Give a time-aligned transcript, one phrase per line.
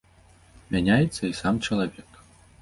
[0.75, 2.19] Мяняецца і сам чалавек.